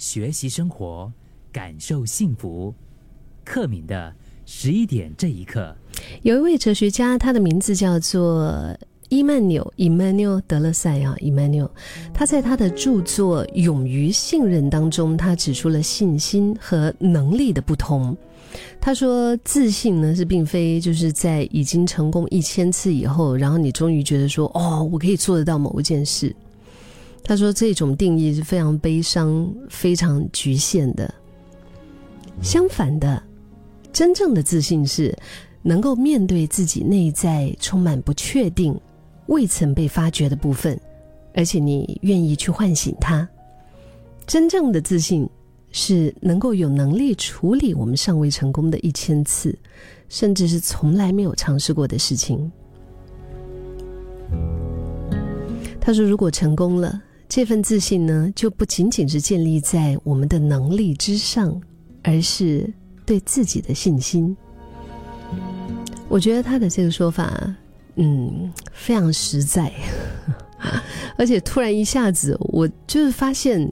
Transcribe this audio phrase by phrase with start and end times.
[0.00, 1.12] 学习生活，
[1.52, 2.74] 感受幸福。
[3.44, 4.10] 克敏的
[4.46, 5.76] 十一点这一刻，
[6.22, 8.74] 有一位哲学家，他的名字叫做
[9.10, 11.68] 伊曼纽 （Emmanuel 德勒塞啊 Emmanuel）。
[12.14, 18.16] 他在他的著作《勇于信任》当中，他指出了信心和能力的不同。
[18.80, 26.34] 他说，自信呢是并非就是在已经成功一千次以后，然后你终于觉得说，哦，我可以做得到某一件事。
[27.22, 31.12] 他说，这种定义是非常悲伤、非常局限的。
[32.42, 33.22] 相反的。
[33.92, 35.12] 真正的自信是
[35.62, 38.72] 能够面对自己内在充满不确定、
[39.26, 40.80] 未曾被发掘的部分，
[41.34, 43.28] 而且你愿意去唤醒它。
[44.28, 45.28] 真正的自信
[45.72, 49.58] 是能够有能力处理我们尚未成功的一千次，
[50.08, 52.50] 甚至是从来没有尝试过的事情。
[55.80, 61.58] 他说：“如果成功了，这份自信呢，就不仅仅是建立在我们的能力之上，
[62.02, 62.70] 而是……”
[63.06, 64.36] 对自己的信心，
[66.08, 67.56] 我觉得他的这个说法，
[67.96, 69.72] 嗯，非常实在，
[71.18, 73.68] 而且突然一下子，我就是发现，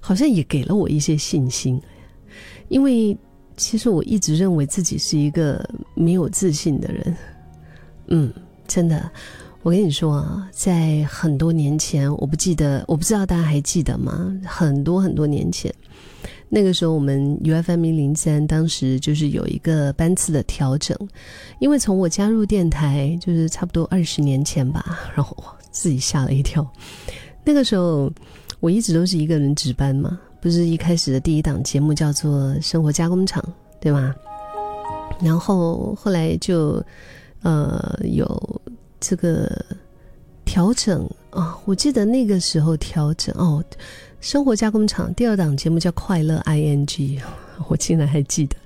[0.00, 1.80] 好像也给了我一些信心。
[2.66, 3.16] 因为
[3.56, 7.16] 其实我一直认为自己是一个没有自信的人，
[8.08, 8.34] 嗯，
[8.66, 9.08] 真的，
[9.64, 14.30] 我跟你说啊，在很多年前，我不记得，我不知道大家还记得吗？
[14.44, 15.74] 很多很多年前。
[16.50, 20.94] 那个时候，我们 U F M 零三当时就是有一个班次的调整，
[21.60, 25.34] 因为从我加入电台就是差不多二十年前吧，然后
[25.70, 26.70] 自己吓了一跳。
[27.42, 28.12] 那个时候
[28.60, 33.42] 我一直都是一个人值班嘛，不是一开始的第一档节目叫做《生活加工厂》，
[33.80, 34.14] 对吧？
[35.22, 36.84] 然后后来就
[37.40, 38.60] 呃有
[39.06, 39.50] 这个
[40.46, 43.62] 调整啊，我记得那个时候调整哦。
[44.20, 46.86] 生活加工厂第二档节目叫《快乐 ING》，
[47.68, 48.56] 我竟然还记得，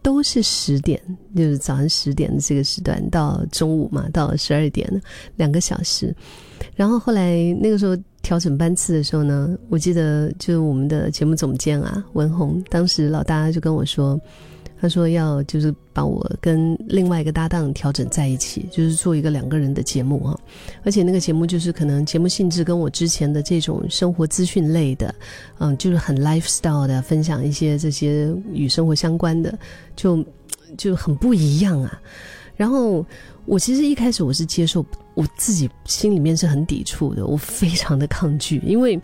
[0.00, 0.98] 都是十点，
[1.36, 4.90] 就是早上十点的这个时段到中午嘛，到十二点
[5.36, 6.14] 两个小时。
[6.74, 14.18] 然后后来那个时候调整班次的时候呢，我记得就是我们的节目总监啊文红，当时老大就跟我说。
[14.82, 20.36] 他说要就是把我跟另外一个搭档调整在一起，就是做一个两个人的节目哈，
[20.82, 25.14] 而且那个节目就是可能节目性质跟我之前的这种生活资讯类的，
[25.58, 29.56] 嗯，就是很 lifestyle 的分享一些这些与生活相关的，
[29.94, 30.24] 就
[30.76, 32.02] 就很不一样啊。
[32.56, 33.06] 然后
[33.44, 34.84] 我其实一开始我是接受，
[35.14, 39.00] 我自己心里面是很抵触的，我非常的抗拒，因为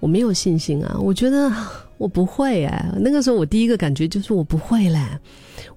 [0.00, 1.52] 我没有信心啊，我觉得。
[2.00, 4.98] 我不会哎，那个时候我第一个感觉就是我不会嘞。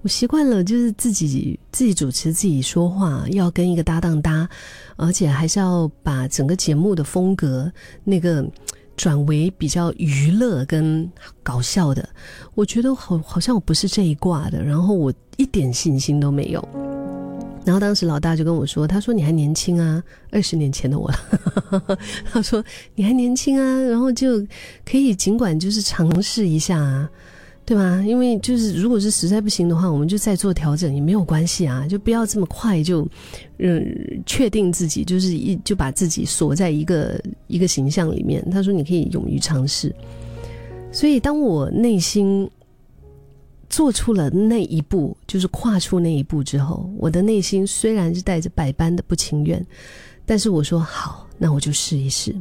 [0.00, 4.48] 我习惯了就是自己自己主持自己说话，要跟一个搭档搭，
[4.96, 7.70] 而且还是要把整个节目的风格
[8.04, 8.42] 那个
[8.96, 11.06] 转为比较娱乐跟
[11.42, 12.08] 搞笑的。
[12.54, 16.93] 我觉得好好像我不是这一挂的，然后我一点信心都没有。
[17.64, 21.10] 然后当时老大就跟我说：“他说你还年轻啊，二十年前的我，
[22.30, 22.62] 他说
[22.94, 24.38] 你还年轻啊，然后就
[24.84, 27.10] 可以尽管就是尝试一下啊，
[27.64, 28.02] 对吧？
[28.06, 33.08] 因为就是如果是实在不行的话，我们就再做调整也没有关系啊，就不要这么快就
[33.58, 38.46] 嗯确定自己就是一就把自己锁在一个一个形象里面。
[38.50, 39.90] 他说你可以勇于尝试。
[40.92, 42.46] 所以当我内心。”
[43.68, 49.64] 做出了那一步，就是跨出那一步之后，我的内心虽然是带着百般的不情愿，
[50.24, 52.34] 但是我说好，那我就试一试。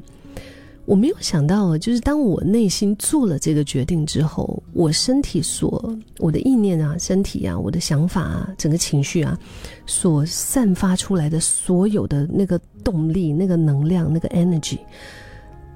[0.86, 9.40] 我没有想到，就是当我内心做了这个决定之后，我身体所我的意念啊，身体啊，我的想法啊，整个情绪啊，
[9.86, 14.78] 所散发出来的所有的那个动力、那个能量、那个 energy，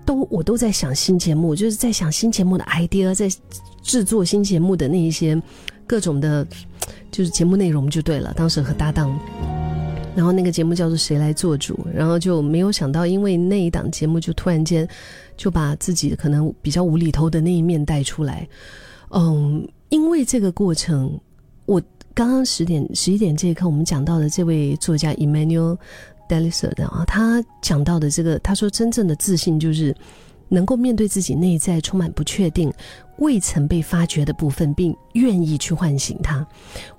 [0.08, 3.30] 都我都在想新节目，就是在想新节目的 idea，在。
[3.84, 5.42] 制作新节目的那一些
[5.86, 6.46] 各种的，
[7.10, 8.34] 就是节目内容就对了。
[8.36, 9.18] 当时和搭档，
[10.14, 14.86] 然后那个节目叫做《谁来做主》，然后就没有想到，因为那一档节目就突然间
[15.38, 18.46] 就把自己可能比较无厘头的那一面带出来。
[19.12, 21.18] 嗯，因为这个过程，
[21.66, 21.82] 我
[22.14, 25.78] 刚刚十点十一点这一刻，我们讲到的这位作家 Emmanuel
[26.28, 29.96] Deliser 的啊，他讲到的这个，他说真正的自信就是
[30.50, 32.72] 能够面对自己内在充满不确定。
[33.18, 36.46] 未曾被发掘的部分，并愿意去唤醒它。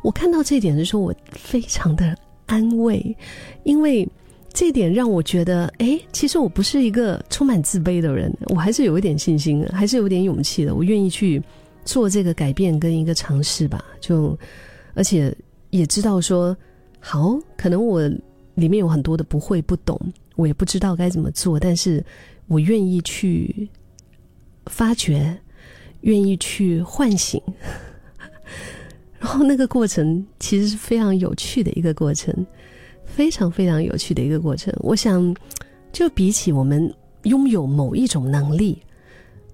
[0.03, 2.13] 我看到这一点的时候，我非常的
[2.47, 3.17] 安慰，
[3.63, 4.09] 因为
[4.53, 10.75] 这一点让我觉得，哎，其实我不是一个充满自卑的人，我还是有一点信心，还是有点勇气的。
[10.75, 11.41] 我愿意去
[11.85, 13.85] 做这个改变跟一个尝试吧。
[14.01, 14.37] 就
[14.95, 15.33] 而且
[15.71, 16.57] 也知道说，
[16.99, 18.11] 好，可能我
[18.59, 19.99] 里面有很多的不会、不懂，
[20.37, 22.05] 我也不知道该怎么做，但是
[22.47, 23.69] 我愿意去
[24.67, 25.39] 发掘。
[26.03, 27.43] 愿意去唤醒。
[29.19, 32.33] 然后那个过程其实是非常有趣的一个过程，
[33.05, 34.73] 非常非常有趣的一个过程。
[34.79, 35.35] 我想，
[35.93, 36.95] 就比起我们
[37.25, 38.81] 拥有某一种能力，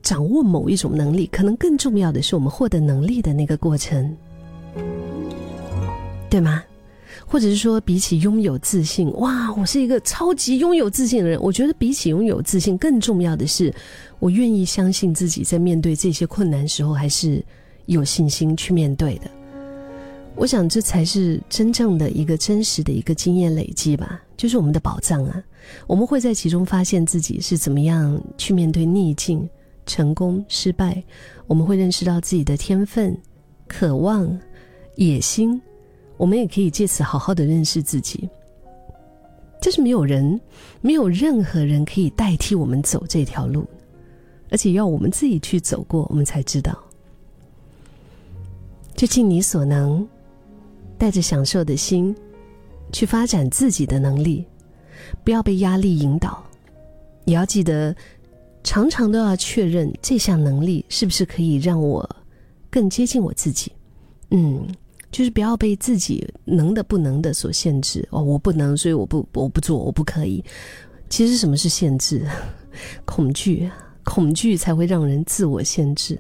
[0.02, 4.14] 掌握某一种能力，可能更重要的是我们获得能力的那个过程，
[6.28, 6.62] 对吗？
[7.26, 11.40] 或者是说，比起拥有自信，哇，我是一个超级拥有自信的人。
[11.40, 13.74] 我觉得比起拥有自信，更重要的是，
[14.18, 17.44] 我愿意相信自己在面对这些困难时候，还是
[17.86, 19.30] 有信心去面对的。
[20.36, 25.42] 我想这才是真正的一个真实的一个经验累积吧，就是我们的宝藏啊！
[25.86, 29.48] 我们会在其中发现自己是怎么样去面对逆境、
[29.86, 31.02] 成功、失败。
[31.46, 33.16] 我们会认识到自己的天分、
[33.68, 34.38] 渴望、
[34.96, 35.60] 野心。
[36.16, 38.28] 我们也可以借此好好的认识自己。
[39.60, 40.40] 就是没有人、
[40.80, 43.64] 没有任何人可以代替我们走这条路，
[44.50, 46.76] 而且要我们自己去走过，我们才知道。
[48.94, 50.06] 就尽你所能。
[50.96, 52.14] 带着享受的心，
[52.92, 54.46] 去发展自己的能力，
[55.24, 56.42] 不要被压力引导。
[57.24, 57.94] 也要记得，
[58.62, 62.08] 常常都要确认这项能力是不是可以让我
[62.70, 63.72] 更接近我自己。
[64.30, 64.64] 嗯，
[65.14, 68.04] 就是不要被自己能的不能的所限制。
[68.10, 70.44] 哦，我不能，所以我不我不做，我不可以。
[71.08, 72.26] 其实什么是限制？
[73.06, 73.70] 恐惧，
[74.02, 76.18] 恐惧才会让人自我限制。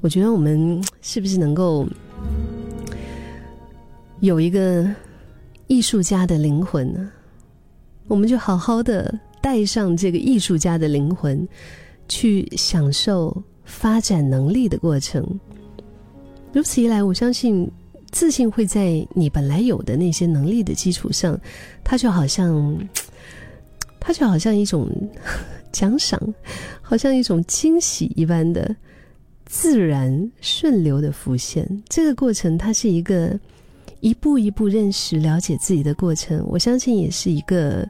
[0.00, 1.86] 我觉得我们 是不是能够？
[4.18, 4.84] 有一个
[5.68, 7.08] 艺术家的灵魂呢，
[8.08, 11.46] 我们就好好的带上这个艺术家的灵魂，
[12.08, 15.24] 去享受发展能力的过程。
[16.52, 17.70] 如此一来，我相信
[18.12, 21.36] 自信会在你本来有的那些能力的基础上，
[21.82, 22.78] 它就好像，
[23.98, 24.88] 它就好像一种
[25.72, 26.20] 奖赏，
[26.80, 28.76] 好像一种惊喜一般的
[29.44, 31.66] 自然顺流的浮现。
[31.88, 33.36] 这个过程，它是一个。
[34.00, 37.88] 一步一步认识、了解自己的过程，我相信也是一个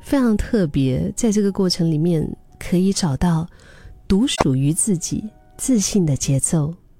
[0.00, 1.12] 非常特别。
[1.16, 2.24] 在这个过程里面，
[2.60, 3.44] 可以找到
[4.06, 5.24] 独属于自己
[5.56, 6.72] 自信的节奏